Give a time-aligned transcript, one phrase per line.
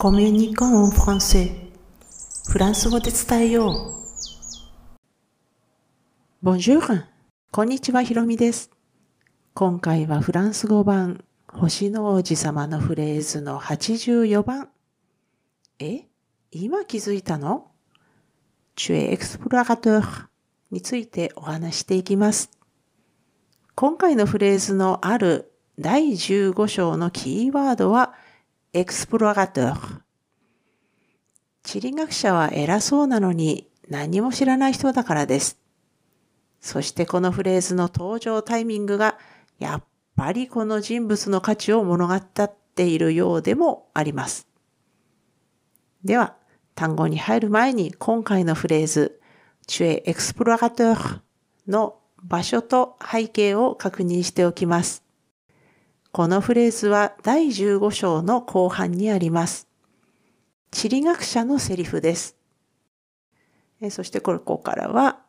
[0.00, 1.50] コミュニコンフランセ
[2.48, 3.96] フランス語で伝えよ
[6.40, 6.46] う。
[6.46, 7.02] Bonjour!
[7.50, 8.70] こんにちは、ひろみです。
[9.54, 14.68] 今回はフランス語版、星の王子様のフレーズの84番。
[15.80, 16.04] え
[16.52, 17.72] 今気づいたの
[18.76, 20.28] ?Tu es explorateur
[20.70, 22.52] についてお話していきます。
[23.74, 28.14] 今回のフレーズのある第15章のキーワードは、
[28.74, 30.00] explorateur。
[31.62, 35.58] 地理学者は偉そうなのに何も知らない人だからです。
[36.60, 39.16] そしてこのフレーズの登場タイミングが
[39.58, 39.84] やっ
[40.16, 44.46] ぱりこの人物の価値を物語っているようでもあります。
[46.04, 46.36] では、
[46.74, 49.18] 単語に入る前に今回のフレーズ、
[49.66, 51.20] Tu es explorateur
[51.66, 55.07] の場所と背景を確認しておきます。
[56.10, 59.68] このフレーズは第15章の後半にあります。
[60.70, 62.36] 地理学者のセリフです。
[63.90, 65.20] そしてここからは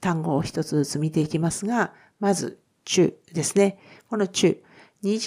[0.00, 3.78] 単語を一つずつ見ていきますが、まず、中ですね。
[4.08, 4.62] この中、
[5.02, 5.18] 二、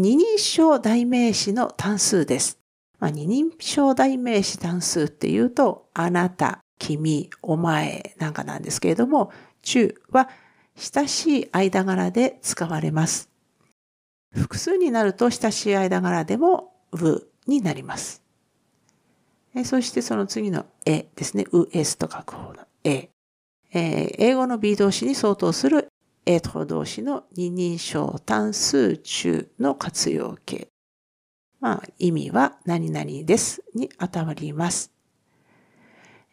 [0.00, 2.58] 人称代名詞の単数です。
[2.98, 10.28] まあ、二人称代名詞単数っていうと、あなた、君、お前なんかなんですけれども、中は
[10.76, 13.31] 親しい間柄で使われます。
[14.32, 18.22] 複数になると親しい間柄でもうになります。
[19.64, 21.44] そしてその次のえですね。
[21.52, 23.10] う、えすと書く方のえ。
[23.74, 25.88] え、英語の B 動詞に相当する
[26.24, 30.68] えと動詞の二人称単数中の活用形。
[31.60, 34.90] まあ、意味は何々ですに当たります。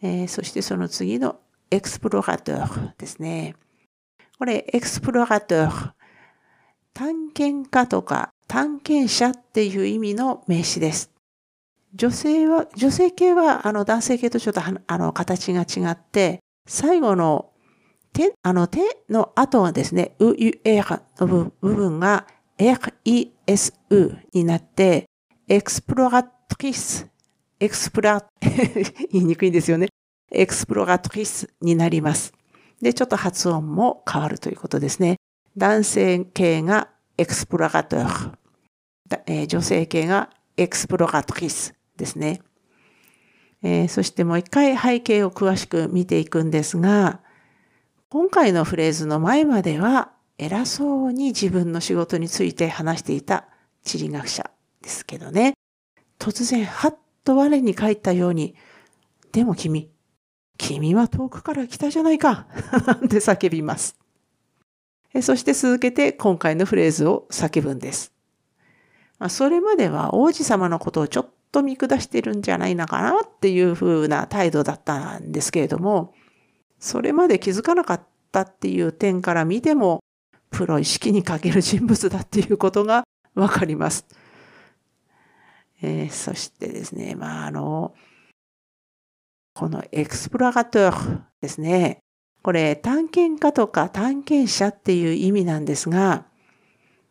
[0.01, 1.39] えー、そしてその次の
[1.69, 3.55] explorateur ですね。
[4.37, 5.91] これ、 explorateur、
[6.99, 11.11] 探検家とか探検者っていう意味の名詞です。
[11.95, 17.51] 女性は、女性形はあの男性形とちょっとあの形が違って、最後の
[18.11, 22.27] t、あの t の後はですね、 e、u、r の部分が
[22.59, 25.05] R-I-C-E になって、
[25.47, 29.87] exploratrice、explora、言いにくいんですよね。
[30.33, 32.33] exploratrice になります。
[32.81, 35.15] で、ちょっと発音も変わるということですね。
[35.59, 36.87] 男性形が
[37.17, 38.31] explorateur、
[39.27, 42.41] えー、女性形が exploratrice ですね。
[43.61, 47.19] えー、そしてもう一回背景を詳しく見ていくんですが、
[48.07, 53.45] 今回のフレーズの前までは偉そうに自分の仕事について話していた
[53.83, 54.49] 地理学者
[54.81, 55.55] ですけどね。
[56.19, 58.55] 突然、はっと我に返ったように、
[59.33, 59.91] でも君、
[60.57, 62.47] 君は遠くから来たじゃないか
[63.05, 63.97] って叫びます。
[65.21, 68.13] そして続けて今回のフレーズを叫ぶんです。
[69.29, 76.13] それまでは王子様のことをちょっと見下してるんじゃないのかなっていう風な態度だったんですけれども、
[76.79, 79.99] それまで気づかなかったっていう点から見ても、
[80.51, 83.03] プロ意識に欠ける人物だっていうことが
[83.35, 84.05] わかります。
[85.81, 87.93] えー、そしてですね、まあ、あの、
[89.53, 91.99] この explorateur ですね。
[92.41, 96.25] これ探検家とか探検者っていう意味なんですが、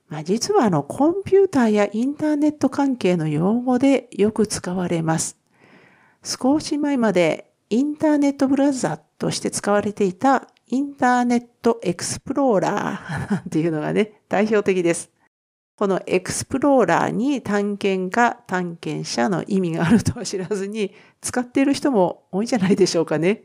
[0.09, 5.37] まあ、実はあのコンピューターやインターネット関係の用語でよく使われます。
[6.25, 15.10] 少し前までインターネットブラウザとして使われていた Internet Explorerーっていうのがね、 代表的です。
[15.77, 23.45] このエクスプローラーに探検家、探検者の意味があるとは知らずに使っている人も多いんじゃないでしょうかね。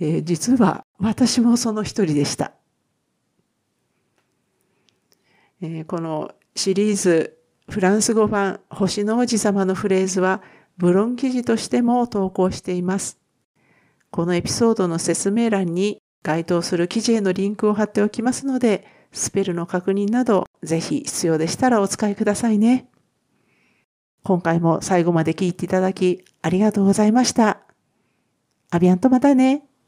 [0.00, 2.52] えー、実は私もその一人でした、
[5.60, 7.36] えー、このシリーズ
[7.68, 10.42] フランス語版星の王子様のフレーズは
[10.76, 13.18] ブロン記事としても投稿しています。
[14.10, 22.88] このエピソードの説明欄に該当する記事へのリンクを貼っておきますので、スペルの確認など、ぜひ必要でしたらお使いくださいね。
[24.24, 27.60] 今回も最後まで聞いていただきありがとうございました。
[28.70, 29.69] アビアンとまたね。